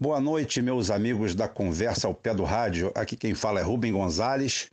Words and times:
Boa 0.00 0.20
noite, 0.20 0.62
meus 0.62 0.90
amigos 0.90 1.34
da 1.34 1.48
Conversa 1.48 2.06
ao 2.06 2.14
Pé 2.14 2.32
do 2.32 2.44
Rádio. 2.44 2.92
Aqui 2.94 3.16
quem 3.16 3.34
fala 3.34 3.58
é 3.58 3.62
Rubem 3.64 3.92
Gonzalez. 3.92 4.70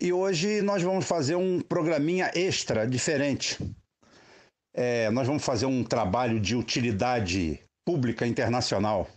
E 0.00 0.12
hoje 0.12 0.62
nós 0.62 0.82
vamos 0.82 1.04
fazer 1.04 1.34
um 1.34 1.60
programinha 1.60 2.30
extra, 2.32 2.86
diferente. 2.86 3.58
É, 4.72 5.10
nós 5.10 5.26
vamos 5.26 5.44
fazer 5.44 5.66
um 5.66 5.82
trabalho 5.82 6.38
de 6.38 6.54
utilidade 6.54 7.60
pública 7.84 8.24
internacional. 8.24 9.08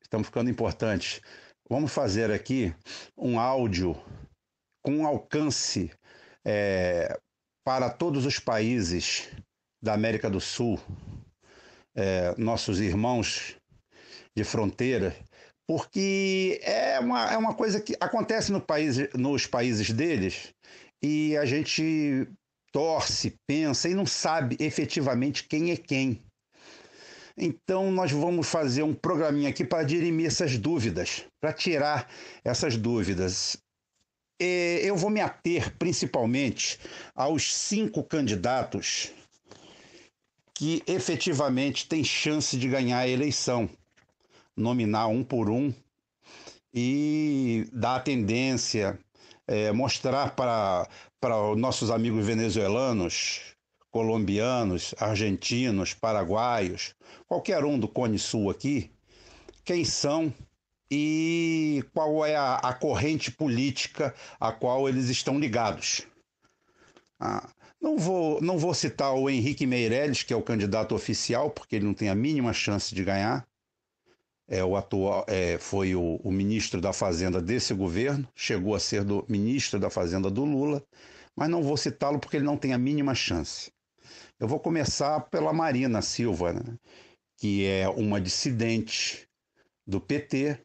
Estamos 0.00 0.28
ficando 0.28 0.48
importantes. 0.48 1.20
Vamos 1.68 1.92
fazer 1.92 2.30
aqui 2.30 2.74
um 3.16 3.38
áudio 3.38 3.94
com 4.82 5.06
alcance 5.06 5.90
é, 6.44 7.14
para 7.62 7.90
todos 7.90 8.24
os 8.24 8.38
países 8.38 9.28
da 9.82 9.94
América 9.94 10.28
do 10.28 10.40
Sul, 10.40 10.80
é, 11.94 12.34
nossos 12.36 12.80
irmãos 12.80 13.56
de 14.36 14.44
fronteira, 14.44 15.16
porque 15.66 16.60
é 16.62 17.00
uma, 17.00 17.32
é 17.32 17.36
uma 17.36 17.54
coisa 17.54 17.80
que 17.80 17.96
acontece 18.00 18.52
no 18.52 18.60
país, 18.60 18.96
nos 19.14 19.46
países 19.46 19.90
deles 19.90 20.54
e 21.02 21.36
a 21.36 21.44
gente 21.44 22.28
torce, 22.72 23.34
pensa 23.46 23.88
e 23.88 23.94
não 23.94 24.06
sabe 24.06 24.56
efetivamente 24.60 25.44
quem 25.44 25.70
é 25.70 25.76
quem. 25.76 26.22
Então, 27.38 27.90
nós 27.90 28.12
vamos 28.12 28.46
fazer 28.46 28.82
um 28.82 28.94
programinha 28.94 29.50
aqui 29.50 29.64
para 29.64 29.84
dirimir 29.84 30.26
essas 30.26 30.56
dúvidas, 30.56 31.24
para 31.40 31.52
tirar 31.52 32.10
essas 32.42 32.76
dúvidas. 32.76 33.56
E 34.40 34.80
eu 34.82 34.96
vou 34.96 35.10
me 35.10 35.20
ater 35.20 35.74
principalmente 35.76 36.78
aos 37.14 37.54
cinco 37.54 38.02
candidatos 38.02 39.12
que 40.56 40.82
efetivamente 40.86 41.86
têm 41.86 42.02
chance 42.02 42.56
de 42.56 42.66
ganhar 42.66 43.00
a 43.00 43.08
eleição 43.08 43.68
nominar 44.56 45.06
um 45.06 45.22
por 45.22 45.50
um 45.50 45.72
e 46.72 47.68
dar 47.70 47.96
a 47.96 48.00
tendência, 48.00 48.98
é, 49.46 49.70
mostrar 49.70 50.34
para, 50.34 50.88
para 51.20 51.50
os 51.50 51.58
nossos 51.58 51.90
amigos 51.90 52.24
venezuelanos, 52.24 53.42
colombianos, 53.90 54.94
argentinos, 54.98 55.92
paraguaios, 55.92 56.94
qualquer 57.28 57.62
um 57.62 57.78
do 57.78 57.86
Cone 57.86 58.18
Sul 58.18 58.48
aqui, 58.48 58.90
quem 59.62 59.84
são 59.84 60.32
e 60.90 61.84
qual 61.92 62.24
é 62.24 62.34
a, 62.34 62.54
a 62.56 62.72
corrente 62.72 63.30
política 63.30 64.14
a 64.40 64.52
qual 64.52 64.88
eles 64.88 65.10
estão 65.10 65.38
ligados. 65.38 66.06
Ah, 67.20 67.46
não, 67.86 67.96
vou, 67.96 68.40
não 68.40 68.58
vou 68.58 68.74
citar 68.74 69.14
o 69.14 69.30
Henrique 69.30 69.64
Meirelles, 69.64 70.24
que 70.24 70.32
é 70.32 70.36
o 70.36 70.42
candidato 70.42 70.92
oficial, 70.92 71.50
porque 71.50 71.76
ele 71.76 71.84
não 71.84 71.94
tem 71.94 72.08
a 72.08 72.14
mínima 72.16 72.52
chance 72.52 72.92
de 72.92 73.04
ganhar 73.04 73.46
é, 74.48 74.64
o 74.64 74.76
atual, 74.76 75.24
é, 75.28 75.56
foi 75.58 75.94
o, 75.94 76.20
o, 76.22 76.32
ministro 76.32 76.80
da 76.80 76.92
Fazenda 76.92 77.40
desse 77.40 77.72
governo, 77.72 78.28
chegou 78.34 78.74
a 78.74 78.80
ser 78.80 79.04
do 79.04 79.24
ministro 79.28 79.78
da 79.78 79.88
Fazenda 79.88 80.28
do 80.28 80.44
Lula, 80.44 80.84
mas 81.34 81.48
não 81.48 81.62
vou 81.62 81.76
citá-lo 81.76 82.18
porque 82.18 82.36
ele 82.36 82.44
não 82.44 82.56
tem 82.56 82.72
a 82.72 82.78
mínima 82.78 83.14
chance. 83.14 83.70
Eu 84.38 84.48
vou 84.48 84.58
começar 84.58 85.20
pela 85.30 85.52
Marina 85.52 86.02
Silva, 86.02 86.52
né, 86.52 86.78
que 87.36 87.66
é 87.66 87.88
uma 87.88 88.20
dissidente 88.20 89.28
do 89.86 90.00
PT. 90.00 90.58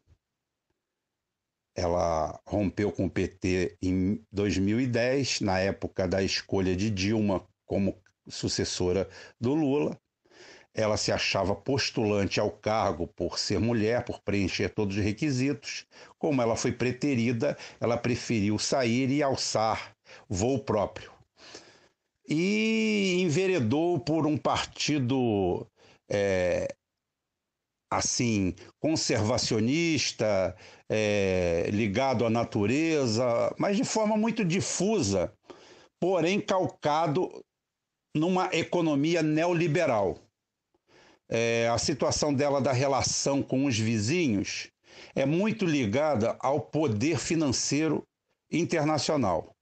Ela 1.74 2.38
rompeu 2.46 2.92
com 2.92 3.06
o 3.06 3.10
PT 3.10 3.76
em 3.82 4.22
2010, 4.30 5.40
na 5.40 5.58
época 5.58 6.06
da 6.06 6.22
escolha 6.22 6.76
de 6.76 6.90
Dilma 6.90 7.46
como 7.64 7.96
sucessora 8.28 9.08
do 9.40 9.54
Lula 9.54 9.98
ela 10.74 10.96
se 10.96 11.12
achava 11.12 11.54
postulante 11.54 12.40
ao 12.40 12.50
cargo 12.50 13.06
por 13.06 13.38
ser 13.38 13.58
mulher, 13.58 14.04
por 14.04 14.20
preencher 14.20 14.70
todos 14.70 14.96
os 14.96 15.02
requisitos. 15.02 15.86
Como 16.18 16.40
ela 16.40 16.56
foi 16.56 16.72
preterida, 16.72 17.56
ela 17.78 17.96
preferiu 17.96 18.58
sair 18.58 19.10
e 19.10 19.22
alçar 19.22 19.94
voo 20.28 20.58
próprio. 20.58 21.12
E 22.26 23.18
enveredou 23.20 23.98
por 23.98 24.26
um 24.26 24.38
partido 24.38 25.66
é, 26.10 26.74
assim 27.96 28.54
conservacionista, 28.80 30.56
é, 30.88 31.68
ligado 31.70 32.24
à 32.24 32.30
natureza, 32.30 33.54
mas 33.58 33.76
de 33.76 33.84
forma 33.84 34.16
muito 34.16 34.44
difusa, 34.44 35.32
porém 36.00 36.40
calcado 36.40 37.30
numa 38.14 38.50
economia 38.52 39.22
neoliberal 39.22 40.18
é, 41.34 41.66
a 41.68 41.78
situação 41.78 42.34
dela 42.34 42.60
da 42.60 42.72
relação 42.72 43.42
com 43.42 43.64
os 43.64 43.78
vizinhos 43.78 44.68
é 45.14 45.24
muito 45.24 45.64
ligada 45.64 46.36
ao 46.38 46.60
poder 46.60 47.18
financeiro 47.18 48.02
internacional, 48.50 49.56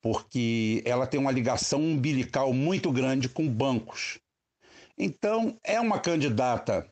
porque 0.00 0.82
ela 0.86 1.06
tem 1.06 1.20
uma 1.20 1.30
ligação 1.30 1.78
umbilical 1.78 2.54
muito 2.54 2.90
grande 2.90 3.28
com 3.28 3.46
bancos. 3.46 4.18
Então, 4.96 5.58
é 5.62 5.78
uma 5.78 6.00
candidata 6.00 6.90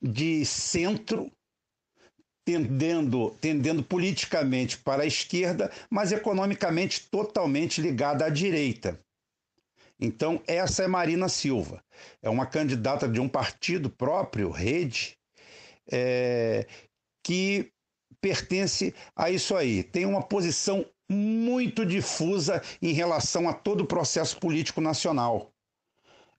de 0.00 0.44
centro, 0.44 1.30
tendendo, 2.44 3.30
tendendo 3.40 3.82
politicamente 3.82 4.78
para 4.78 5.02
a 5.02 5.06
esquerda, 5.06 5.70
mas 5.90 6.12
economicamente 6.12 7.08
totalmente 7.10 7.80
ligada 7.80 8.24
à 8.24 8.28
direita. 8.28 8.98
Então, 9.98 10.42
essa 10.46 10.82
é 10.82 10.86
Marina 10.86 11.28
Silva. 11.28 11.82
É 12.22 12.28
uma 12.28 12.46
candidata 12.46 13.08
de 13.08 13.18
um 13.18 13.28
partido 13.28 13.88
próprio, 13.88 14.50
Rede, 14.50 15.16
é, 15.90 16.66
que 17.24 17.72
pertence 18.20 18.94
a 19.16 19.30
isso 19.30 19.56
aí. 19.56 19.82
Tem 19.82 20.04
uma 20.04 20.22
posição 20.22 20.84
muito 21.10 21.86
difusa 21.86 22.62
em 22.82 22.92
relação 22.92 23.48
a 23.48 23.52
todo 23.52 23.82
o 23.82 23.86
processo 23.86 24.38
político 24.38 24.80
nacional. 24.80 25.52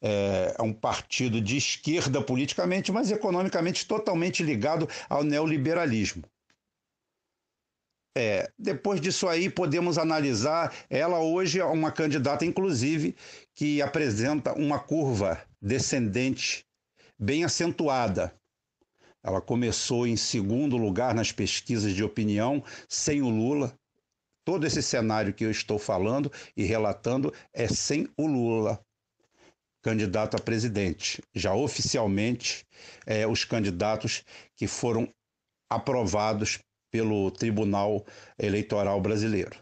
É, 0.01 0.55
é 0.57 0.61
um 0.61 0.73
partido 0.73 1.41
de 1.41 1.57
esquerda 1.57 2.21
politicamente, 2.21 2.91
mas 2.91 3.09
economicamente 3.09 3.87
totalmente 3.87 4.43
ligado 4.43 4.87
ao 5.09 5.23
neoliberalismo. 5.23 6.23
É, 8.17 8.51
depois 8.57 8.99
disso 8.99 9.27
aí, 9.27 9.47
podemos 9.47 9.99
analisar. 9.99 10.73
Ela 10.89 11.19
hoje 11.19 11.59
é 11.59 11.65
uma 11.65 11.91
candidata, 11.91 12.43
inclusive, 12.43 13.15
que 13.53 13.79
apresenta 13.79 14.53
uma 14.53 14.79
curva 14.79 15.43
descendente 15.61 16.65
bem 17.19 17.43
acentuada. 17.43 18.33
Ela 19.23 19.39
começou 19.39 20.07
em 20.07 20.15
segundo 20.15 20.77
lugar 20.77 21.13
nas 21.13 21.31
pesquisas 21.31 21.93
de 21.93 22.03
opinião, 22.03 22.63
sem 22.89 23.21
o 23.21 23.29
Lula. 23.29 23.77
Todo 24.43 24.65
esse 24.65 24.81
cenário 24.81 25.33
que 25.33 25.43
eu 25.43 25.51
estou 25.51 25.77
falando 25.77 26.31
e 26.55 26.63
relatando 26.63 27.31
é 27.53 27.67
sem 27.67 28.07
o 28.17 28.25
Lula, 28.25 28.79
candidato 29.83 30.35
a 30.35 30.39
presidente. 30.39 31.21
Já 31.33 31.53
oficialmente, 31.53 32.65
é, 33.05 33.27
os 33.27 33.45
candidatos 33.45 34.23
que 34.55 34.67
foram 34.67 35.07
aprovados 35.69 36.59
pelo 36.91 37.29
Tribunal 37.31 38.05
Eleitoral 38.39 38.99
Brasileiro. 39.01 39.55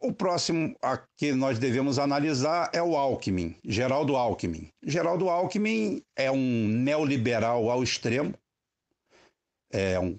O 0.00 0.12
próximo 0.12 0.76
a 0.82 1.02
que 1.16 1.32
nós 1.32 1.58
devemos 1.58 1.98
analisar 1.98 2.70
é 2.74 2.82
o 2.82 2.96
Alckmin, 2.96 3.56
Geraldo 3.64 4.16
Alckmin. 4.16 4.68
Geraldo 4.84 5.30
Alckmin 5.30 6.02
é 6.14 6.30
um 6.30 6.68
neoliberal 6.68 7.70
ao 7.70 7.82
extremo. 7.82 8.34
É 9.72 9.98
um, 9.98 10.18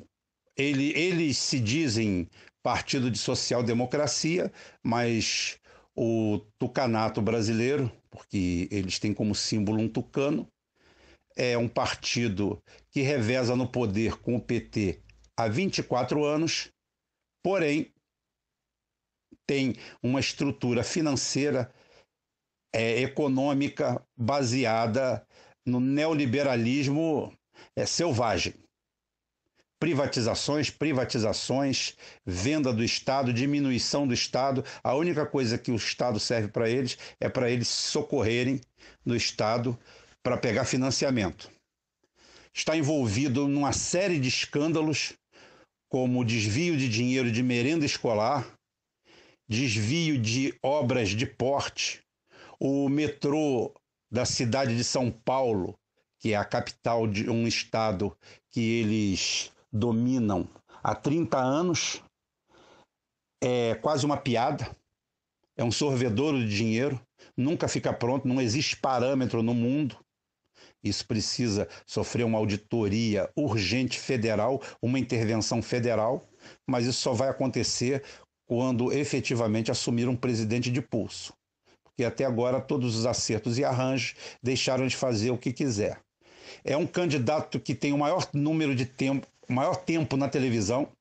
ele, 0.58 0.92
eles 0.98 1.38
se 1.38 1.60
dizem 1.60 2.28
partido 2.64 3.12
de 3.12 3.20
social-democracia, 3.20 4.52
mas 4.84 5.60
o 5.96 6.42
tucanato 6.58 7.22
brasileiro, 7.22 7.92
porque 8.16 8.70
eles 8.72 8.98
têm 8.98 9.14
como 9.14 9.36
símbolo 9.36 9.82
um 9.82 9.90
tucano, 9.90 10.48
é 11.36 11.58
um 11.58 11.68
partido 11.68 12.64
que 12.90 13.02
reveza 13.02 13.56
no 13.56 13.70
poder 13.70 14.18
com 14.22 14.38
o 14.38 14.42
PT 14.42 15.02
há 15.38 15.50
24 15.50 16.24
anos, 16.24 16.72
porém 17.44 17.94
tem 19.46 19.76
uma 20.02 20.22
estrutura 20.22 20.82
financeira 20.82 21.70
é, 22.74 23.02
econômica 23.02 24.02
baseada 24.18 25.28
no 25.66 25.82
neoliberalismo 25.82 27.38
é, 27.76 27.86
selvagem. 27.86 28.54
Privatizações, 29.80 30.70
privatizações, 30.70 31.96
venda 32.26 32.72
do 32.72 32.84
Estado, 32.84 33.34
diminuição 33.34 34.08
do 34.08 34.14
Estado. 34.14 34.64
A 34.84 34.96
única 34.96 35.26
coisa 35.26 35.58
que 35.58 35.72
o 35.72 35.76
Estado 35.76 36.20
serve 36.20 36.48
para 36.48 36.70
eles 36.70 36.98
é 37.20 37.28
para 37.28 37.50
eles 37.52 37.68
socorrerem 37.68 38.62
no 39.06 39.16
Estado 39.16 39.78
para 40.24 40.38
pegar 40.38 40.66
financiamento. 40.66 41.52
Está 42.54 42.76
envolvido 42.78 43.48
numa 43.50 43.74
série 43.74 44.18
de 44.18 44.30
escândalos 44.30 45.14
como 45.90 46.26
desvio 46.26 46.78
de 46.78 46.88
dinheiro 46.88 47.30
de 47.32 47.44
merenda 47.44 47.86
escolar, 47.86 48.48
desvio 49.48 50.18
de 50.18 50.58
obras 50.64 51.10
de 51.10 51.26
porte, 51.26 52.02
o 52.60 52.88
metrô 52.90 53.74
da 54.10 54.26
cidade 54.26 54.76
de 54.76 54.84
São 54.84 55.12
Paulo, 55.12 55.78
que 56.20 56.34
é 56.34 56.36
a 56.36 56.46
capital 56.46 57.06
de 57.06 57.30
um 57.30 57.46
estado 57.46 58.18
que 58.52 58.62
eles 58.62 59.52
dominam 59.76 60.48
há 60.82 60.96
30 60.96 61.38
anos, 61.38 62.02
é 63.44 63.76
quase 63.76 64.06
uma 64.06 64.16
piada, 64.16 64.76
é 65.58 65.64
um 65.64 65.72
sorvedouro 65.72 66.40
de 66.40 66.56
dinheiro, 66.56 67.00
nunca 67.36 67.68
fica 67.68 67.94
pronto, 67.94 68.28
não 68.28 68.42
existe 68.42 68.78
parâmetro 68.78 69.44
no 69.44 69.54
mundo. 69.54 69.98
Isso 70.84 71.06
precisa 71.06 71.68
sofrer 71.86 72.24
uma 72.24 72.38
auditoria 72.38 73.30
urgente 73.36 74.00
federal, 74.00 74.62
uma 74.82 75.00
intervenção 75.00 75.62
federal, 75.62 76.28
mas 76.66 76.86
isso 76.86 77.02
só 77.02 77.14
vai 77.14 77.30
acontecer 77.30 78.04
quando 78.46 78.94
efetivamente 78.94 79.72
assumir 79.72 80.08
um 80.08 80.16
presidente 80.16 80.72
de 80.72 80.82
pulso. 80.82 81.34
Porque 81.84 82.04
até 82.04 82.24
agora 82.24 82.62
todos 82.62 82.96
os 82.96 83.06
acertos 83.06 83.58
e 83.58 83.66
arranjos 83.66 84.16
deixaram 84.44 84.86
de 84.86 84.96
fazer 84.96 85.32
o 85.32 85.38
que 85.38 85.52
quiser. 85.52 86.00
É 86.64 86.78
um 86.78 86.86
candidato 86.86 87.60
que 87.60 87.74
tem 87.74 87.94
o 87.94 87.98
maior 87.98 88.28
número 88.34 88.76
de 88.76 88.86
tempo, 88.86 89.28
o 89.50 89.54
maior 89.54 89.76
tempo 89.76 90.18
na 90.18 90.30
televisão, 90.30 90.92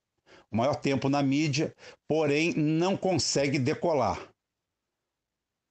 o 0.50 0.56
maior 0.56 0.76
tempo 0.76 1.08
na 1.08 1.22
mídia, 1.22 1.74
porém 2.08 2.54
não 2.54 2.96
consegue 2.96 3.58
decolar. 3.58 4.28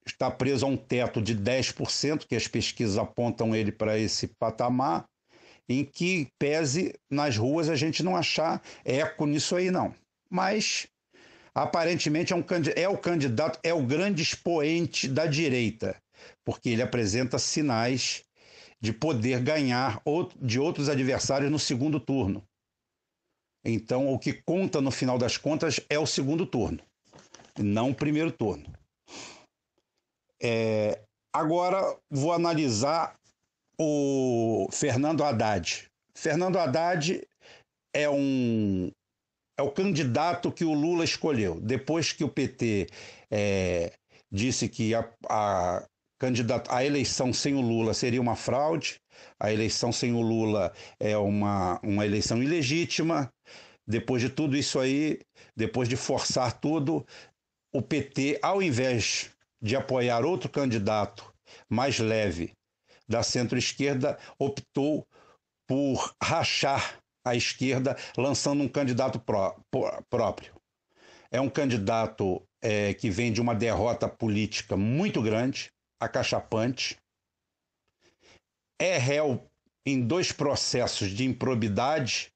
Está 0.06 0.30
preso 0.30 0.66
a 0.66 0.70
um 0.70 0.76
teto 0.76 1.22
de 1.22 1.36
10%, 1.36 2.26
que 2.28 2.36
as 2.36 2.48
pesquisas 2.48 2.98
apontam 2.98 3.56
ele 3.56 3.72
para 3.72 3.98
esse 3.98 4.28
patamar, 4.28 5.06
em 5.70 5.86
que 5.86 6.28
pese 6.38 6.94
nas 7.10 7.38
ruas 7.38 7.70
a 7.70 7.76
gente 7.76 8.04
não 8.04 8.18
achar 8.18 8.62
eco 8.84 9.26
nisso 9.26 9.56
aí, 9.56 9.72
não. 9.72 9.96
Mas 10.30 10.88
aparentemente 11.56 12.34
é, 12.34 12.36
um, 12.36 12.44
é 12.76 12.90
o 12.90 12.98
candidato, 12.98 13.60
é 13.64 13.74
o 13.74 13.86
grande 13.86 14.22
expoente 14.22 15.08
da 15.08 15.26
direita, 15.26 15.96
porque 16.44 16.70
ele 16.70 16.82
apresenta 16.82 17.40
sinais 17.40 18.26
de 18.82 18.92
poder 18.92 19.40
ganhar 19.40 20.02
de 20.42 20.60
outros 20.60 20.90
adversários 20.90 21.50
no 21.50 21.58
segundo 21.58 22.02
turno. 22.02 22.44
Então, 23.66 24.14
o 24.14 24.20
que 24.20 24.34
conta 24.34 24.82
no 24.82 24.92
final 24.92 25.18
das 25.18 25.38
contas 25.38 25.80
é 25.90 25.98
o 25.98 26.06
segundo 26.06 26.46
turno, 26.46 26.80
não 27.58 27.92
o 27.92 27.96
primeiro 27.96 28.32
turno. 28.32 28.66
É, 30.42 31.02
agora 31.32 31.98
vou 32.10 32.34
analisar 32.34 33.16
o 33.80 34.68
Fernando 34.72 35.24
Haddad. 35.24 35.88
Fernando 36.14 36.58
Haddad 36.58 37.26
é 37.94 38.10
um 38.10 38.92
é 39.58 39.62
o 39.62 39.72
candidato 39.72 40.52
que 40.52 40.66
o 40.66 40.74
Lula 40.74 41.04
escolheu. 41.04 41.60
Depois 41.62 42.12
que 42.12 42.24
o 42.24 42.30
PT 42.30 42.88
é, 43.30 43.94
disse 44.32 44.68
que 44.68 44.96
a, 44.96 45.08
a, 45.30 45.88
a 46.70 46.86
eleição 46.86 47.32
sem 47.32 47.54
o 47.54 47.62
Lula 47.62 47.94
seria 47.94 48.20
uma 48.20 48.36
fraude, 48.36 49.00
a 49.40 49.52
eleição 49.52 49.92
sem 49.92 50.14
o 50.14 50.22
Lula 50.22 50.74
é 51.00 51.18
uma, 51.18 51.80
uma 51.84 52.06
eleição 52.06 52.42
ilegítima. 52.42 53.32
Depois 53.86 54.22
de 54.22 54.30
tudo 54.30 54.56
isso 54.56 54.80
aí, 54.80 55.20
depois 55.56 55.90
de 55.90 55.96
forçar 55.96 56.60
tudo, 56.60 57.06
o 57.74 57.82
PT, 57.82 58.40
ao 58.42 58.62
invés 58.62 59.32
de 59.62 59.76
apoiar 59.76 60.24
outro 60.24 60.50
candidato 60.50 61.34
mais 61.70 62.00
leve 62.00 62.54
da 63.08 63.24
centro-esquerda, 63.24 64.18
optou 64.40 65.06
por 65.68 66.14
rachar 66.22 67.00
a 67.26 67.36
esquerda, 67.36 67.98
lançando 68.18 68.64
um 68.64 68.68
candidato 68.68 69.20
pró 69.20 69.56
próprio. 70.10 70.54
É 71.32 71.40
um 71.40 71.50
candidato 71.50 72.42
é, 72.62 72.94
que 72.94 73.10
vem 73.10 73.32
de 73.32 73.42
uma 73.42 73.56
derrota 73.56 74.08
política 74.08 74.78
muito 74.78 75.22
grande, 75.22 75.72
acachapante. 76.00 76.98
É 78.80 78.98
réu 78.98 79.50
em 79.86 80.06
dois 80.06 80.32
processos 80.32 81.10
de 81.10 81.26
improbidade, 81.26 82.32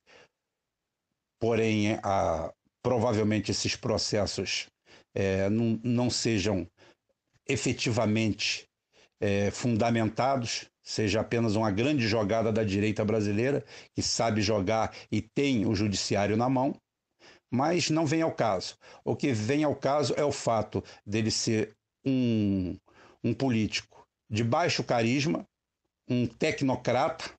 porém, 1.39 1.99
a, 2.03 2.53
provavelmente 2.81 3.51
esses 3.51 3.75
processos 3.75 4.67
é, 5.13 5.49
não, 5.49 5.79
não 5.83 6.09
sejam 6.09 6.67
efetivamente 7.47 8.67
é, 9.19 9.49
fundamentados, 9.51 10.69
seja 10.83 11.21
apenas 11.21 11.55
uma 11.55 11.71
grande 11.71 12.07
jogada 12.07 12.51
da 12.51 12.63
direita 12.63 13.03
brasileira, 13.03 13.63
que 13.95 14.01
sabe 14.01 14.41
jogar 14.41 14.95
e 15.11 15.21
tem 15.21 15.65
o 15.65 15.75
judiciário 15.75 16.37
na 16.37 16.49
mão, 16.49 16.75
mas 17.51 17.89
não 17.89 18.05
vem 18.05 18.21
ao 18.21 18.31
caso. 18.31 18.77
O 19.03 19.15
que 19.15 19.31
vem 19.31 19.63
ao 19.63 19.75
caso 19.75 20.13
é 20.17 20.23
o 20.23 20.31
fato 20.31 20.83
dele 21.05 21.31
ser 21.31 21.75
um, 22.05 22.77
um 23.23 23.33
político 23.33 24.07
de 24.29 24.43
baixo 24.43 24.83
carisma, 24.83 25.47
um 26.07 26.25
tecnocrata, 26.25 27.31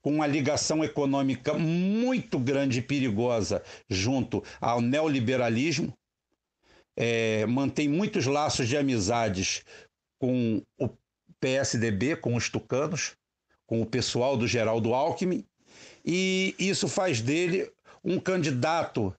com 0.00 0.14
uma 0.14 0.26
ligação 0.26 0.82
econômica 0.82 1.54
muito 1.54 2.38
grande 2.38 2.78
e 2.78 2.82
perigosa 2.82 3.62
junto 3.88 4.42
ao 4.60 4.80
neoliberalismo, 4.80 5.92
é, 6.96 7.44
mantém 7.46 7.88
muitos 7.88 8.26
laços 8.26 8.68
de 8.68 8.76
amizades 8.76 9.62
com 10.18 10.62
o 10.78 10.88
PSDB, 11.38 12.16
com 12.16 12.34
os 12.34 12.48
tucanos, 12.48 13.12
com 13.66 13.80
o 13.80 13.86
pessoal 13.86 14.36
do 14.36 14.46
Geraldo 14.46 14.94
Alckmin, 14.94 15.44
e 16.04 16.54
isso 16.58 16.88
faz 16.88 17.20
dele 17.20 17.70
um 18.02 18.18
candidato 18.18 19.14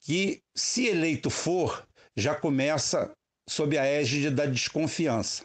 que, 0.00 0.42
se 0.54 0.86
eleito 0.86 1.30
for, 1.30 1.86
já 2.16 2.34
começa 2.34 3.10
sob 3.48 3.78
a 3.78 3.84
égide 3.84 4.30
da 4.30 4.46
desconfiança. 4.46 5.44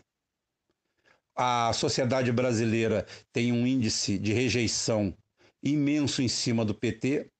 A 1.42 1.72
sociedade 1.72 2.34
brasileira 2.34 3.08
tem 3.32 3.54
um 3.54 3.66
índice 3.66 4.18
de 4.18 4.34
rejeição 4.34 5.16
imenso 5.64 6.22
em 6.22 6.28
cima 6.28 6.66
do 6.66 6.76
PT. 6.76 7.32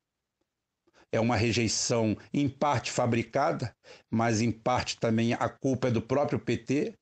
É 1.12 1.20
uma 1.20 1.36
rejeição 1.36 2.16
em 2.34 2.48
parte 2.48 2.92
fabricada, 2.92 3.76
mas 4.10 4.40
em 4.40 4.54
parte 4.54 4.98
também 4.98 5.34
a 5.34 5.50
culpa 5.50 5.90
é 5.90 5.92
do 5.92 6.02
próprio 6.02 6.40
PT, 6.40 6.94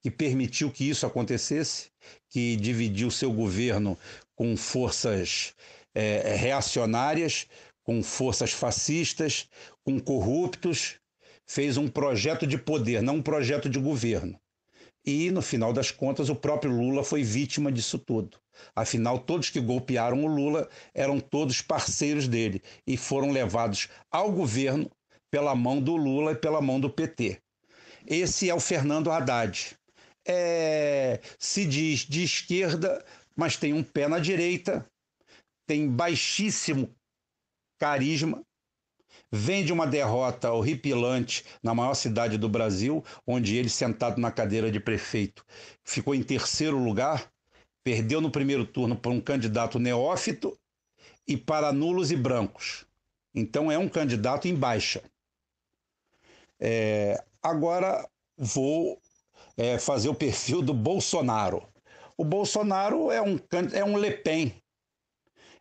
que 0.00 0.10
permitiu 0.10 0.70
que 0.72 0.88
isso 0.88 1.04
acontecesse, 1.04 1.90
que 2.30 2.56
dividiu 2.56 3.10
seu 3.10 3.30
governo 3.30 3.98
com 4.34 4.56
forças 4.56 5.52
é, 5.94 6.36
reacionárias, 6.36 7.48
com 7.82 8.02
forças 8.02 8.50
fascistas, 8.50 9.46
com 9.84 10.00
corruptos, 10.00 10.98
fez 11.46 11.76
um 11.76 11.86
projeto 11.86 12.46
de 12.46 12.56
poder, 12.56 13.02
não 13.02 13.16
um 13.16 13.22
projeto 13.22 13.68
de 13.68 13.78
governo. 13.78 14.40
E, 15.10 15.30
no 15.30 15.42
final 15.42 15.72
das 15.72 15.90
contas, 15.90 16.28
o 16.28 16.36
próprio 16.36 16.70
Lula 16.70 17.02
foi 17.02 17.22
vítima 17.22 17.72
disso 17.72 17.98
tudo. 17.98 18.38
Afinal, 18.76 19.18
todos 19.18 19.50
que 19.50 19.60
golpearam 19.60 20.24
o 20.24 20.26
Lula 20.26 20.68
eram 20.94 21.18
todos 21.18 21.62
parceiros 21.62 22.28
dele 22.28 22.62
e 22.86 22.96
foram 22.96 23.30
levados 23.30 23.88
ao 24.10 24.30
governo 24.30 24.90
pela 25.30 25.54
mão 25.54 25.80
do 25.80 25.96
Lula 25.96 26.32
e 26.32 26.36
pela 26.36 26.60
mão 26.60 26.78
do 26.78 26.90
PT. 26.90 27.40
Esse 28.06 28.48
é 28.48 28.54
o 28.54 28.60
Fernando 28.60 29.10
Haddad 29.10 29.76
é, 30.26 31.20
se 31.38 31.64
diz 31.64 32.00
de 32.00 32.22
esquerda, 32.22 33.04
mas 33.34 33.56
tem 33.56 33.72
um 33.72 33.82
pé 33.82 34.08
na 34.08 34.18
direita, 34.18 34.86
tem 35.66 35.88
baixíssimo 35.88 36.94
carisma, 37.78 38.42
vem 39.30 39.64
de 39.64 39.72
uma 39.72 39.86
derrota 39.86 40.52
horripilante 40.52 41.44
na 41.62 41.74
maior 41.74 41.94
cidade 41.94 42.36
do 42.36 42.48
Brasil, 42.48 43.04
onde 43.26 43.56
ele, 43.56 43.68
sentado 43.68 44.20
na 44.20 44.30
cadeira 44.30 44.70
de 44.70 44.80
prefeito, 44.80 45.44
ficou 45.84 46.14
em 46.14 46.22
terceiro 46.22 46.78
lugar, 46.78 47.30
perdeu 47.84 48.20
no 48.20 48.30
primeiro 48.30 48.66
turno 48.66 48.96
para 48.96 49.10
um 49.10 49.20
candidato 49.20 49.78
neófito 49.78 50.58
e 51.26 51.36
para 51.36 51.72
nulos 51.72 52.10
e 52.10 52.16
brancos. 52.16 52.84
Então 53.34 53.70
é 53.70 53.78
um 53.78 53.88
candidato 53.88 54.48
em 54.48 54.54
baixa. 54.54 55.02
É, 56.58 57.22
agora 57.42 58.08
vou 58.36 59.00
é, 59.56 59.78
fazer 59.78 60.08
o 60.08 60.14
perfil 60.14 60.60
do 60.60 60.74
Bolsonaro. 60.74 61.66
O 62.16 62.24
Bolsonaro 62.24 63.10
é 63.10 63.22
um, 63.22 63.38
é 63.72 63.84
um 63.84 63.96
Le 63.96 64.10
Pen. 64.10 64.59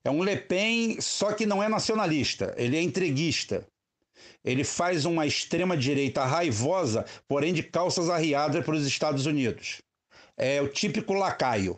É 0.04 0.10
um 0.10 0.24
Le 0.24 0.38
Pen, 0.38 1.00
só 1.02 1.34
que 1.34 1.46
não 1.46 1.62
é 1.62 1.68
nacionalista, 1.68 2.54
ele 2.58 2.78
é 2.78 2.82
entreguista. 2.82 3.68
Ele 4.44 4.64
faz 4.64 5.06
uma 5.06 5.26
extrema-direita 5.26 6.24
raivosa, 6.24 7.06
porém 7.28 7.54
de 7.54 7.62
calças 7.62 8.10
arriadas 8.10 8.64
para 8.64 8.76
os 8.76 8.86
Estados 8.86 9.26
Unidos. 9.26 9.82
É 10.38 10.62
o 10.62 10.70
típico 10.70 11.14
lacaio. 11.14 11.78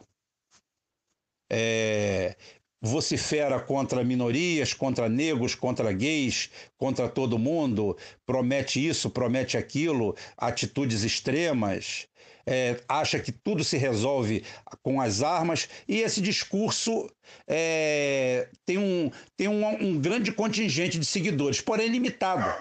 É, 1.51 2.35
vocifera 2.81 3.59
contra 3.59 4.03
minorias, 4.03 4.73
contra 4.73 5.07
negros, 5.07 5.53
contra 5.53 5.91
gays, 5.91 6.49
contra 6.77 7.07
todo 7.07 7.37
mundo, 7.37 7.95
promete 8.25 8.85
isso, 8.85 9.09
promete 9.09 9.55
aquilo, 9.55 10.15
atitudes 10.35 11.03
extremas, 11.03 12.07
é, 12.45 12.79
acha 12.87 13.19
que 13.19 13.31
tudo 13.31 13.63
se 13.63 13.77
resolve 13.77 14.43
com 14.81 14.99
as 14.99 15.21
armas, 15.21 15.67
e 15.87 15.99
esse 16.01 16.21
discurso 16.21 17.09
é, 17.47 18.49
tem, 18.65 18.77
um, 18.77 19.11
tem 19.37 19.47
um, 19.47 19.65
um 19.83 19.99
grande 19.99 20.31
contingente 20.31 20.97
de 20.97 21.05
seguidores, 21.05 21.61
porém 21.61 21.87
limitado. 21.87 22.53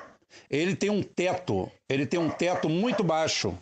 Ele 0.49 0.76
tem 0.76 0.90
um 0.90 1.02
teto, 1.02 1.70
ele 1.88 2.06
tem 2.06 2.20
um 2.20 2.30
teto 2.30 2.68
muito 2.68 3.02
baixo. 3.02 3.56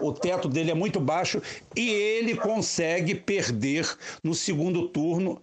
O 0.00 0.12
teto 0.12 0.48
dele 0.48 0.70
é 0.70 0.74
muito 0.74 0.98
baixo 0.98 1.40
e 1.76 1.90
ele 1.90 2.36
consegue 2.36 3.14
perder 3.14 3.86
no 4.22 4.34
segundo 4.34 4.88
turno 4.88 5.42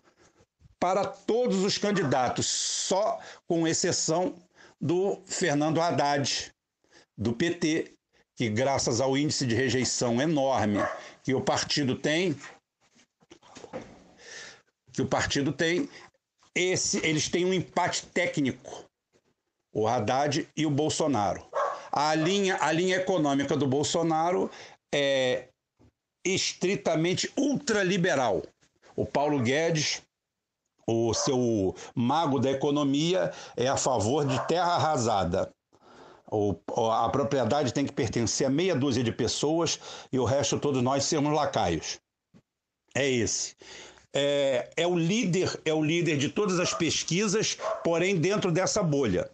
para 0.80 1.06
todos 1.06 1.64
os 1.64 1.78
candidatos, 1.78 2.46
só 2.46 3.20
com 3.48 3.68
exceção 3.68 4.36
do 4.80 5.22
Fernando 5.26 5.82
Haddad, 5.82 6.52
do 7.18 7.34
PT, 7.34 7.97
que 8.38 8.48
graças 8.48 9.02
ao 9.02 9.18
índice 9.18 9.48
de 9.48 9.56
rejeição 9.56 10.22
enorme 10.22 10.78
que 11.24 11.34
o 11.34 11.42
partido 11.42 11.96
tem, 11.96 12.40
que 14.94 15.02
o 15.02 15.08
partido 15.08 15.52
tem, 15.52 15.90
esse, 16.54 17.04
eles 17.06 17.28
têm 17.28 17.46
um 17.46 17.54
empate 17.54 18.06
técnico, 18.06 18.86
o 19.74 19.88
Haddad 19.88 20.48
e 20.56 20.66
o 20.68 20.70
Bolsonaro. 20.70 21.46
A 21.92 22.14
linha, 22.14 22.58
a 22.62 22.72
linha 22.72 22.98
econômica 22.98 23.58
do 23.58 23.66
Bolsonaro 23.66 24.52
é 24.94 25.50
estritamente 26.24 27.32
ultraliberal. 27.36 28.44
O 28.96 29.04
Paulo 29.04 29.42
Guedes, 29.42 30.04
o 30.86 31.12
seu 31.14 31.76
mago 31.96 32.40
da 32.40 32.52
economia, 32.52 33.32
é 33.56 33.68
a 33.68 33.78
favor 33.78 34.28
de 34.28 34.48
terra 34.48 34.76
arrasada. 34.76 35.52
O, 36.30 36.56
a 36.92 37.10
propriedade 37.10 37.74
tem 37.74 37.86
que 37.86 37.94
pertencer 37.94 38.48
a 38.48 38.50
meia 38.50 38.76
dúzia 38.76 39.04
de 39.04 39.12
pessoas 39.12 39.80
e 40.12 40.20
o 40.20 40.26
resto 40.26 40.60
todos 40.60 40.84
nós 40.84 41.06
sermos 41.06 41.34
lacaios. 41.34 42.00
É 42.94 43.10
esse 43.10 43.56
é, 44.20 44.70
é, 44.76 44.88
o 44.88 44.98
líder, 44.98 45.60
é 45.64 45.72
o 45.72 45.84
líder 45.84 46.18
de 46.18 46.30
todas 46.30 46.60
as 46.60 46.74
pesquisas, 46.74 47.56
porém 47.84 48.16
dentro 48.16 48.52
dessa 48.52 48.82
bolha. 48.82 49.30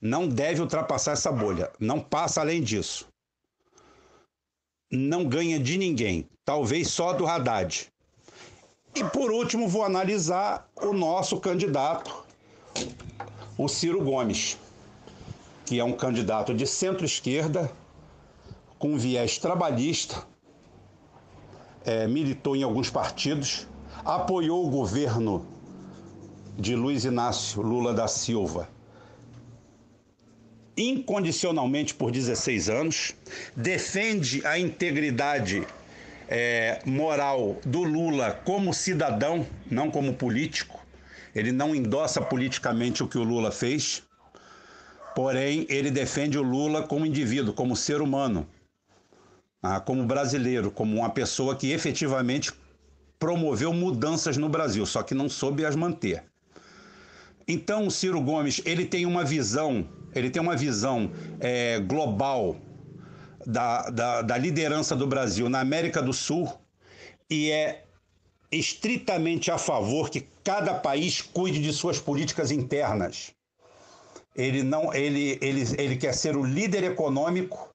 Não 0.00 0.26
deve 0.26 0.60
ultrapassar 0.60 1.12
essa 1.12 1.30
bolha, 1.30 1.70
não 1.78 2.00
passa 2.00 2.40
além 2.40 2.60
disso. 2.60 3.06
Não 4.90 5.24
ganha 5.24 5.60
de 5.60 5.78
ninguém, 5.78 6.28
talvez 6.44 6.88
só 6.88 7.12
do 7.12 7.26
Haddad. 7.26 7.88
E 8.94 9.04
por 9.04 9.30
último, 9.30 9.68
vou 9.68 9.84
analisar 9.84 10.68
o 10.74 10.92
nosso 10.92 11.38
candidato, 11.38 12.24
o 13.56 13.68
Ciro 13.68 14.02
Gomes, 14.02 14.58
que 15.70 15.78
é 15.78 15.84
um 15.84 15.92
candidato 15.92 16.52
de 16.52 16.66
centro-esquerda, 16.66 17.70
com 18.76 18.98
viés 18.98 19.38
trabalhista, 19.38 20.26
é, 21.84 22.08
militou 22.08 22.56
em 22.56 22.64
alguns 22.64 22.90
partidos, 22.90 23.68
apoiou 24.04 24.66
o 24.66 24.68
governo 24.68 25.46
de 26.58 26.74
Luiz 26.74 27.04
Inácio 27.04 27.62
Lula 27.62 27.94
da 27.94 28.08
Silva 28.08 28.68
incondicionalmente 30.76 31.94
por 31.94 32.10
16 32.10 32.68
anos, 32.68 33.14
defende 33.54 34.44
a 34.44 34.58
integridade 34.58 35.64
é, 36.28 36.80
moral 36.84 37.60
do 37.64 37.84
Lula 37.84 38.32
como 38.44 38.74
cidadão, 38.74 39.46
não 39.70 39.88
como 39.88 40.14
político. 40.14 40.84
Ele 41.32 41.52
não 41.52 41.76
endossa 41.76 42.20
politicamente 42.20 43.04
o 43.04 43.06
que 43.06 43.18
o 43.18 43.22
Lula 43.22 43.52
fez, 43.52 44.02
porém, 45.20 45.66
ele 45.68 45.90
defende 45.90 46.38
o 46.38 46.42
Lula 46.42 46.82
como 46.82 47.04
indivíduo, 47.04 47.52
como 47.52 47.76
ser 47.76 48.00
humano, 48.00 48.48
ah, 49.62 49.78
como 49.78 50.06
brasileiro, 50.06 50.70
como 50.70 50.96
uma 50.96 51.10
pessoa 51.10 51.54
que 51.54 51.72
efetivamente 51.72 52.50
promoveu 53.18 53.70
mudanças 53.70 54.38
no 54.38 54.48
Brasil, 54.48 54.86
só 54.86 55.02
que 55.02 55.12
não 55.12 55.28
soube 55.28 55.62
as 55.66 55.76
manter. 55.76 56.24
Então, 57.46 57.86
o 57.86 57.90
Ciro 57.90 58.18
Gomes 58.18 58.62
ele 58.64 58.86
tem 58.86 59.04
uma 59.04 59.22
visão, 59.22 59.86
ele 60.14 60.30
tem 60.30 60.40
uma 60.40 60.56
visão 60.56 61.10
é, 61.38 61.78
global 61.80 62.56
da, 63.44 63.90
da, 63.90 64.22
da 64.22 64.38
liderança 64.38 64.96
do 64.96 65.06
Brasil 65.06 65.50
na 65.50 65.60
América 65.60 66.00
do 66.00 66.14
Sul 66.14 66.50
e 67.28 67.50
é 67.50 67.84
estritamente 68.50 69.50
a 69.50 69.58
favor 69.58 70.08
que 70.08 70.26
cada 70.42 70.72
país 70.72 71.20
cuide 71.20 71.60
de 71.60 71.74
suas 71.74 72.00
políticas 72.00 72.50
internas. 72.50 73.34
Ele 74.34 74.62
não, 74.62 74.94
ele, 74.94 75.38
ele, 75.40 75.62
ele 75.78 75.96
quer 75.96 76.14
ser 76.14 76.36
o 76.36 76.44
líder 76.44 76.84
econômico 76.84 77.68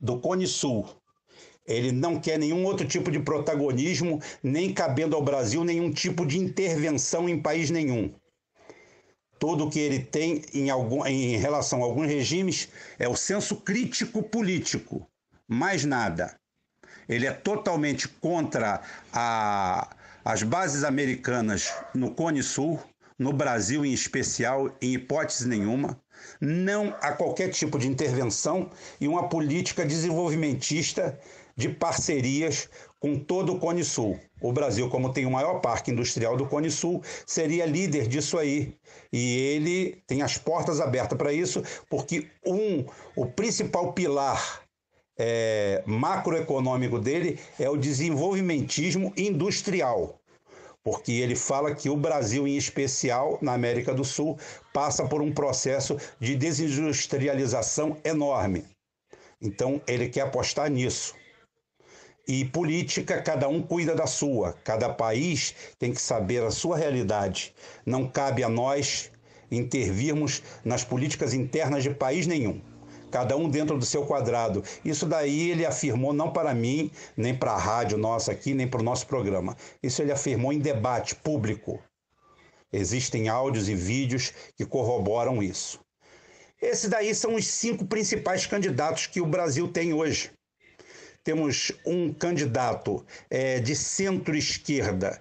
do 0.00 0.18
Cone 0.18 0.46
Sul. 0.46 0.88
Ele 1.66 1.90
não 1.90 2.20
quer 2.20 2.38
nenhum 2.38 2.64
outro 2.64 2.86
tipo 2.86 3.10
de 3.10 3.18
protagonismo, 3.18 4.20
nem 4.42 4.72
cabendo 4.72 5.16
ao 5.16 5.22
Brasil 5.22 5.64
nenhum 5.64 5.90
tipo 5.90 6.24
de 6.24 6.38
intervenção 6.38 7.28
em 7.28 7.40
país 7.40 7.70
nenhum. 7.70 8.12
Tudo 9.38 9.68
que 9.68 9.78
ele 9.78 9.98
tem 9.98 10.42
em, 10.54 10.70
algum, 10.70 11.04
em 11.04 11.36
relação 11.36 11.82
a 11.82 11.84
alguns 11.84 12.06
regimes 12.06 12.68
é 12.98 13.08
o 13.08 13.16
senso 13.16 13.56
crítico 13.56 14.22
político, 14.22 15.06
mais 15.46 15.84
nada. 15.84 16.38
Ele 17.08 17.26
é 17.26 17.32
totalmente 17.32 18.08
contra 18.08 18.80
a, 19.12 19.94
as 20.24 20.42
bases 20.42 20.84
americanas 20.84 21.72
no 21.94 22.14
Cone 22.14 22.42
Sul, 22.42 22.80
no 23.18 23.32
Brasil 23.32 23.84
em 23.84 23.92
especial, 23.92 24.70
em 24.80 24.94
hipótese 24.94 25.48
nenhuma, 25.48 26.00
não 26.40 26.94
a 27.00 27.12
qualquer 27.12 27.50
tipo 27.50 27.78
de 27.78 27.88
intervenção 27.88 28.70
e 29.00 29.08
uma 29.08 29.28
política 29.28 29.84
desenvolvimentista 29.84 31.18
de 31.56 31.70
parcerias 31.70 32.68
com 33.00 33.18
todo 33.18 33.54
o 33.54 33.58
Cone 33.58 33.82
Sul. 33.82 34.18
O 34.40 34.52
Brasil, 34.52 34.88
como 34.90 35.12
tem 35.12 35.24
o 35.24 35.30
maior 35.30 35.60
parque 35.60 35.90
industrial 35.90 36.36
do 36.36 36.46
Cone 36.46 36.70
Sul, 36.70 37.02
seria 37.26 37.64
líder 37.64 38.06
disso 38.06 38.38
aí. 38.38 38.76
E 39.12 39.38
ele 39.38 40.02
tem 40.06 40.20
as 40.20 40.36
portas 40.36 40.80
abertas 40.80 41.16
para 41.16 41.32
isso, 41.32 41.62
porque 41.88 42.28
um, 42.44 42.84
o 43.14 43.26
principal 43.26 43.92
pilar 43.94 44.62
é, 45.18 45.82
macroeconômico 45.86 46.98
dele 46.98 47.38
é 47.58 47.70
o 47.70 47.76
desenvolvimentismo 47.76 49.12
industrial. 49.16 50.20
Porque 50.86 51.14
ele 51.14 51.34
fala 51.34 51.74
que 51.74 51.90
o 51.90 51.96
Brasil, 51.96 52.46
em 52.46 52.56
especial 52.56 53.40
na 53.42 53.54
América 53.54 53.92
do 53.92 54.04
Sul, 54.04 54.38
passa 54.72 55.04
por 55.04 55.20
um 55.20 55.32
processo 55.32 55.96
de 56.20 56.36
desindustrialização 56.36 57.96
enorme. 58.04 58.64
Então, 59.42 59.82
ele 59.84 60.08
quer 60.08 60.20
apostar 60.20 60.70
nisso. 60.70 61.12
E 62.28 62.44
política, 62.44 63.20
cada 63.20 63.48
um 63.48 63.60
cuida 63.60 63.96
da 63.96 64.06
sua. 64.06 64.52
Cada 64.62 64.88
país 64.88 65.56
tem 65.76 65.92
que 65.92 66.00
saber 66.00 66.44
a 66.44 66.52
sua 66.52 66.76
realidade. 66.76 67.52
Não 67.84 68.08
cabe 68.08 68.44
a 68.44 68.48
nós 68.48 69.10
intervirmos 69.50 70.40
nas 70.64 70.84
políticas 70.84 71.34
internas 71.34 71.82
de 71.82 71.90
país 71.90 72.28
nenhum. 72.28 72.60
Cada 73.16 73.34
um 73.34 73.48
dentro 73.48 73.78
do 73.78 73.86
seu 73.86 74.04
quadrado. 74.04 74.62
Isso 74.84 75.06
daí 75.06 75.50
ele 75.50 75.64
afirmou 75.64 76.12
não 76.12 76.30
para 76.30 76.54
mim, 76.54 76.90
nem 77.16 77.34
para 77.34 77.52
a 77.52 77.58
rádio 77.58 77.96
nossa 77.96 78.30
aqui, 78.30 78.52
nem 78.52 78.68
para 78.68 78.82
o 78.82 78.84
nosso 78.84 79.06
programa. 79.06 79.56
Isso 79.82 80.02
ele 80.02 80.12
afirmou 80.12 80.52
em 80.52 80.58
debate 80.58 81.14
público. 81.14 81.82
Existem 82.70 83.30
áudios 83.30 83.70
e 83.70 83.74
vídeos 83.74 84.34
que 84.54 84.66
corroboram 84.66 85.42
isso. 85.42 85.80
Esses 86.60 86.90
daí 86.90 87.14
são 87.14 87.36
os 87.36 87.46
cinco 87.46 87.86
principais 87.86 88.44
candidatos 88.44 89.06
que 89.06 89.22
o 89.22 89.26
Brasil 89.26 89.66
tem 89.66 89.94
hoje 89.94 90.30
temos 91.24 91.72
um 91.84 92.12
candidato 92.12 93.04
é, 93.28 93.58
de 93.58 93.74
centro-esquerda 93.74 95.20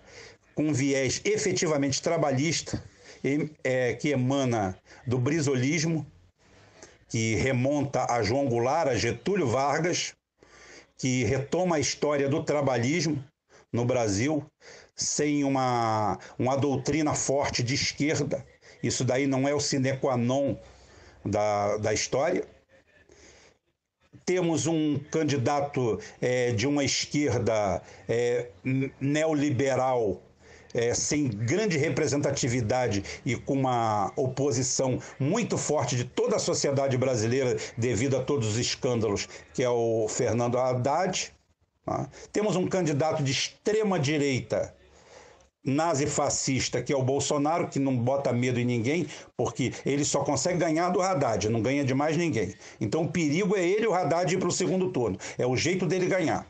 com 0.53 0.71
viés 0.71 1.19
efetivamente 1.25 1.99
trabalhista, 1.99 2.83
é, 3.63 3.95
que 3.95 4.09
emana 4.09 4.77
do 5.07 5.17
brisolismo, 5.17 6.05
que 7.07 7.35
remonta 7.35 8.05
a 8.09 8.23
João 8.23 8.47
Goulart, 8.47 8.89
a 8.89 8.95
Getúlio 8.95 9.47
Vargas, 9.47 10.13
que 10.97 11.23
retoma 11.23 11.75
a 11.75 11.79
história 11.79 12.27
do 12.29 12.43
trabalhismo 12.43 13.23
no 13.71 13.85
Brasil, 13.85 14.45
sem 14.95 15.43
uma, 15.43 16.17
uma 16.39 16.55
doutrina 16.55 17.13
forte 17.13 17.61
de 17.61 17.75
esquerda. 17.75 18.45
Isso 18.81 19.03
daí 19.03 19.27
não 19.27 19.47
é 19.47 19.53
o 19.53 19.59
sine 19.59 19.97
qua 19.97 20.15
non 20.15 20.57
da, 21.25 21.77
da 21.77 21.93
história 21.93 22.47
temos 24.25 24.65
um 24.65 24.97
candidato 25.11 25.99
é, 26.19 26.51
de 26.51 26.67
uma 26.67 26.83
esquerda 26.83 27.81
é, 28.09 28.49
neoliberal 28.99 30.21
é, 30.75 30.93
sem 30.93 31.29
grande 31.29 31.77
representatividade 31.77 33.03
e 33.25 33.35
com 33.35 33.53
uma 33.53 34.11
oposição 34.17 34.99
muito 35.17 35.57
forte 35.57 35.95
de 35.95 36.03
toda 36.03 36.35
a 36.35 36.39
sociedade 36.39 36.97
brasileira 36.97 37.55
devido 37.77 38.17
a 38.17 38.21
todos 38.21 38.49
os 38.49 38.57
escândalos, 38.57 39.27
que 39.53 39.63
é 39.63 39.69
o 39.69 40.07
Fernando 40.09 40.57
Haddad. 40.57 41.33
Tá? 41.85 42.09
Temos 42.33 42.57
um 42.57 42.67
candidato 42.67 43.23
de 43.23 43.31
extrema 43.31 43.97
direita 43.97 44.75
nazi-fascista, 45.63 46.83
que 46.83 46.93
é 46.93 46.95
o 46.95 47.01
Bolsonaro, 47.01 47.67
que 47.67 47.79
não 47.79 47.97
bota 47.97 48.31
medo 48.31 48.59
em 48.59 48.65
ninguém, 48.65 49.07
porque 49.35 49.73
ele 49.83 50.05
só 50.05 50.23
consegue 50.23 50.59
ganhar 50.59 50.89
do 50.89 51.01
Haddad, 51.01 51.49
não 51.49 51.61
ganha 51.61 51.83
de 51.83 51.93
mais 51.93 52.15
ninguém. 52.15 52.53
Então 52.79 53.03
o 53.03 53.11
perigo 53.11 53.55
é 53.55 53.65
ele, 53.65 53.87
o 53.87 53.93
Haddad, 53.93 54.31
ir 54.31 54.37
para 54.37 54.49
o 54.49 54.51
segundo 54.51 54.91
turno. 54.91 55.17
É 55.37 55.47
o 55.47 55.55
jeito 55.55 55.87
dele 55.87 56.05
ganhar. 56.05 56.45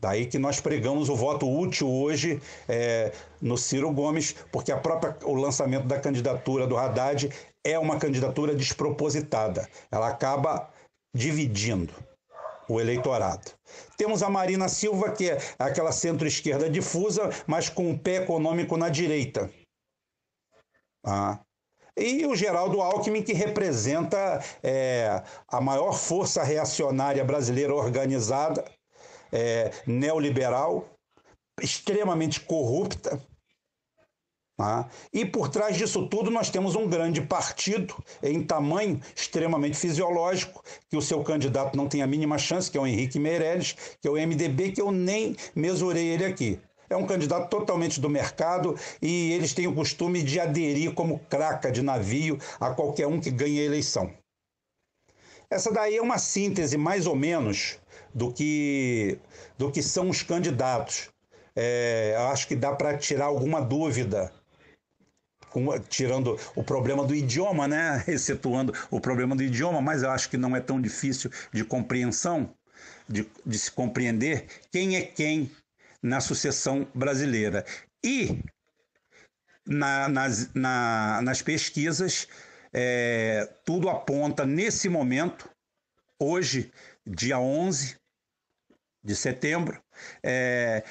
Daí 0.00 0.26
que 0.26 0.38
nós 0.38 0.60
pregamos 0.60 1.08
o 1.08 1.16
voto 1.16 1.50
útil 1.50 1.90
hoje 1.90 2.40
é, 2.68 3.12
no 3.40 3.56
Ciro 3.56 3.90
Gomes, 3.90 4.34
porque 4.52 4.70
a 4.70 4.76
própria, 4.76 5.16
o 5.24 5.34
lançamento 5.34 5.86
da 5.86 5.98
candidatura 5.98 6.66
do 6.66 6.76
Haddad 6.76 7.30
é 7.64 7.78
uma 7.78 7.98
candidatura 7.98 8.54
despropositada. 8.54 9.68
Ela 9.90 10.08
acaba 10.08 10.70
dividindo. 11.14 11.92
o 12.68 12.80
eleitorado. 12.80 13.52
Temos 13.96 14.22
a 14.24 14.28
Marina 14.28 14.68
Silva, 14.68 15.12
que 15.12 15.30
é 15.30 15.38
aquela 15.58 15.92
centro-esquerda 15.92 16.68
difusa, 16.68 17.30
mas 17.46 17.68
com 17.68 17.90
um 17.90 17.96
pé 17.96 18.16
econômico 18.16 18.76
na 18.76 18.88
direita. 18.88 19.48
Ah. 21.04 21.38
E 21.96 22.26
o 22.26 22.36
Geraldo 22.36 22.82
Alckmin, 22.82 23.22
que 23.22 23.32
representa 23.32 24.42
é, 24.62 25.22
a 25.48 25.60
maior 25.60 25.92
força 25.92 26.42
reacionária 26.42 27.24
brasileira 27.24 27.74
organizada, 27.74 28.64
é, 29.32 29.70
neoliberal, 29.86 30.88
extremamente 31.60 32.40
corrupta. 32.40 33.20
Tá? 34.56 34.88
E 35.12 35.24
por 35.24 35.50
trás 35.50 35.76
disso 35.76 36.08
tudo, 36.08 36.30
nós 36.30 36.48
temos 36.48 36.74
um 36.74 36.88
grande 36.88 37.20
partido 37.20 37.94
em 38.22 38.42
tamanho 38.42 38.98
extremamente 39.14 39.76
fisiológico, 39.76 40.62
que 40.88 40.96
o 40.96 41.02
seu 41.02 41.22
candidato 41.22 41.76
não 41.76 41.86
tem 41.86 42.02
a 42.02 42.06
mínima 42.06 42.38
chance, 42.38 42.70
que 42.70 42.78
é 42.78 42.80
o 42.80 42.86
Henrique 42.86 43.18
Meirelles, 43.18 43.76
que 44.00 44.08
é 44.08 44.10
o 44.10 44.14
MDB, 44.14 44.72
que 44.72 44.80
eu 44.80 44.90
nem 44.90 45.36
mesurei 45.54 46.08
ele 46.08 46.24
aqui. 46.24 46.58
É 46.88 46.96
um 46.96 47.06
candidato 47.06 47.50
totalmente 47.50 48.00
do 48.00 48.08
mercado 48.08 48.76
e 49.02 49.32
eles 49.32 49.52
têm 49.52 49.66
o 49.66 49.74
costume 49.74 50.22
de 50.22 50.38
aderir 50.40 50.94
como 50.94 51.18
craca 51.28 51.70
de 51.70 51.82
navio 51.82 52.38
a 52.60 52.70
qualquer 52.70 53.08
um 53.08 53.20
que 53.20 53.30
ganhe 53.30 53.60
a 53.60 53.64
eleição. 53.64 54.10
Essa 55.50 55.72
daí 55.72 55.96
é 55.96 56.02
uma 56.02 56.18
síntese, 56.18 56.76
mais 56.76 57.06
ou 57.06 57.14
menos, 57.14 57.78
do 58.14 58.32
que, 58.32 59.18
do 59.56 59.70
que 59.70 59.82
são 59.82 60.10
os 60.10 60.22
candidatos. 60.22 61.08
É, 61.54 62.16
acho 62.30 62.48
que 62.48 62.56
dá 62.56 62.74
para 62.74 62.98
tirar 62.98 63.26
alguma 63.26 63.60
dúvida 63.60 64.32
com, 65.50 65.78
tirando 65.78 66.38
o 66.54 66.62
problema 66.62 67.04
do 67.04 67.14
idioma, 67.14 67.66
né? 67.66 68.04
excetuando 68.08 68.74
o 68.90 69.00
problema 69.00 69.34
do 69.34 69.42
idioma, 69.42 69.80
mas 69.80 70.02
eu 70.02 70.10
acho 70.10 70.28
que 70.28 70.36
não 70.36 70.54
é 70.54 70.60
tão 70.60 70.80
difícil 70.80 71.30
de 71.52 71.64
compreensão, 71.64 72.52
de, 73.08 73.26
de 73.44 73.58
se 73.58 73.70
compreender 73.70 74.46
quem 74.70 74.96
é 74.96 75.02
quem 75.02 75.50
na 76.02 76.20
sucessão 76.20 76.86
brasileira. 76.94 77.64
E 78.04 78.38
na, 79.66 80.08
nas, 80.08 80.52
na, 80.54 81.20
nas 81.22 81.42
pesquisas, 81.42 82.28
é, 82.78 83.48
tudo 83.64 83.88
aponta 83.88 84.44
nesse 84.44 84.86
momento, 84.86 85.48
hoje, 86.20 86.70
dia 87.06 87.38
11 87.38 87.96
de 89.02 89.16
setembro, 89.16 89.82
é, 90.22 90.84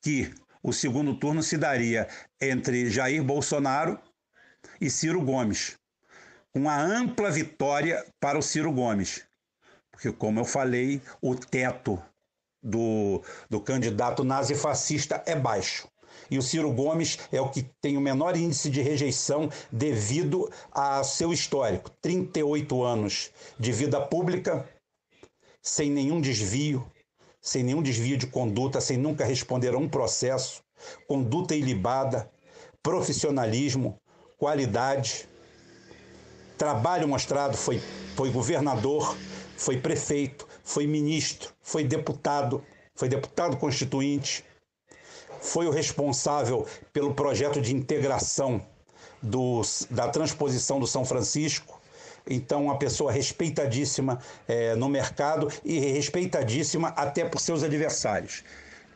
que 0.00 0.34
o 0.62 0.72
segundo 0.72 1.18
turno 1.18 1.42
se 1.42 1.58
daria 1.58 2.08
entre 2.40 2.88
Jair 2.88 3.22
Bolsonaro 3.22 4.00
e 4.80 4.88
Ciro 4.88 5.20
Gomes. 5.20 5.76
Uma 6.54 6.80
ampla 6.80 7.30
vitória 7.30 8.02
para 8.18 8.38
o 8.38 8.42
Ciro 8.42 8.72
Gomes. 8.72 9.22
Porque, 9.90 10.10
como 10.10 10.40
eu 10.40 10.46
falei, 10.46 11.02
o 11.20 11.34
teto 11.36 12.02
do, 12.62 13.22
do 13.50 13.60
candidato 13.60 14.24
nazifascista 14.24 15.22
é 15.26 15.36
baixo. 15.36 15.88
E 16.30 16.38
o 16.38 16.42
Ciro 16.42 16.72
Gomes 16.72 17.18
é 17.32 17.40
o 17.40 17.48
que 17.48 17.62
tem 17.80 17.96
o 17.96 18.00
menor 18.00 18.36
índice 18.36 18.68
de 18.70 18.82
rejeição 18.82 19.50
devido 19.70 20.50
a 20.72 21.02
seu 21.02 21.32
histórico: 21.32 21.90
38 22.02 22.82
anos 22.82 23.30
de 23.58 23.72
vida 23.72 24.00
pública, 24.00 24.68
sem 25.62 25.90
nenhum 25.90 26.20
desvio, 26.20 26.86
sem 27.40 27.62
nenhum 27.62 27.82
desvio 27.82 28.16
de 28.16 28.26
conduta, 28.26 28.80
sem 28.80 28.96
nunca 28.96 29.24
responder 29.24 29.74
a 29.74 29.78
um 29.78 29.88
processo, 29.88 30.62
conduta 31.06 31.54
ilibada, 31.54 32.30
profissionalismo, 32.82 33.98
qualidade, 34.36 35.28
trabalho 36.56 37.08
mostrado, 37.08 37.56
foi, 37.56 37.80
foi 38.14 38.30
governador, 38.30 39.16
foi 39.56 39.78
prefeito, 39.78 40.46
foi 40.62 40.86
ministro, 40.86 41.52
foi 41.60 41.84
deputado, 41.84 42.64
foi 42.94 43.08
deputado 43.08 43.56
constituinte, 43.56 44.44
foi 45.40 45.66
o 45.66 45.70
responsável 45.70 46.66
pelo 46.92 47.14
projeto 47.14 47.60
de 47.60 47.74
integração 47.74 48.64
do, 49.22 49.62
da 49.90 50.08
transposição 50.08 50.78
do 50.78 50.86
São 50.86 51.04
Francisco, 51.04 51.78
então, 52.30 52.64
uma 52.64 52.78
pessoa 52.78 53.10
respeitadíssima 53.10 54.18
é, 54.46 54.74
no 54.74 54.88
mercado 54.88 55.50
e 55.64 55.78
respeitadíssima 55.78 56.88
até 56.88 57.24
por 57.24 57.40
seus 57.40 57.62
adversários. 57.62 58.44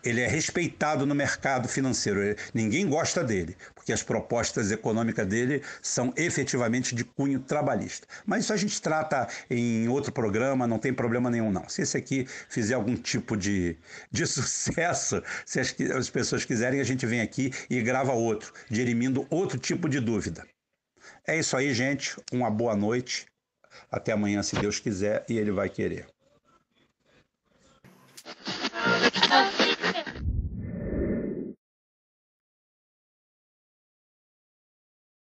Ele 0.05 0.21
é 0.21 0.27
respeitado 0.27 1.07
no 1.07 1.15
mercado 1.15 1.69
financeiro. 1.69 2.37
Ninguém 2.53 2.89
gosta 2.89 3.23
dele, 3.23 3.57
porque 3.75 3.93
as 3.93 4.03
propostas 4.03 4.71
econômicas 4.71 5.27
dele 5.27 5.63
são 5.81 6.13
efetivamente 6.17 6.95
de 6.95 7.05
cunho 7.05 7.41
trabalhista. 7.41 8.07
Mas 8.27 8.45
isso 8.45 8.53
a 8.53 8.57
gente 8.57 8.81
trata 8.81 9.29
em 9.49 9.89
outro 9.89 10.13
programa, 10.13 10.67
não 10.67 10.79
tem 10.79 10.93
problema 10.93 11.31
nenhum, 11.31 11.53
não. 11.53 11.69
Se 11.69 11.83
esse 11.83 11.97
aqui 11.97 12.27
fizer 12.49 12.75
algum 12.75 12.97
tipo 12.97 13.37
de, 13.37 13.77
de 14.11 14.27
sucesso, 14.27 15.23
se 15.47 15.61
as, 15.61 15.75
as 15.97 16.11
pessoas 16.11 16.45
quiserem, 16.45 16.81
a 16.81 16.85
gente 16.85 17.07
vem 17.07 17.21
aqui 17.21 17.53
e 17.71 17.81
grava 17.81 18.13
outro, 18.13 18.53
dirimindo 18.69 19.27
outro 19.31 19.59
tipo 19.59 19.89
de 19.89 20.01
dúvida. 20.01 20.45
É 21.27 21.39
isso 21.39 21.57
aí, 21.57 21.73
gente. 21.73 22.17
Uma 22.33 22.51
boa 22.51 22.75
noite. 22.75 23.27
Até 23.91 24.13
amanhã, 24.13 24.43
se 24.43 24.57
Deus 24.57 24.81
quiser 24.81 25.25
e 25.29 25.39
Ele 25.39 25.51
vai 25.51 25.69
querer. 25.69 26.07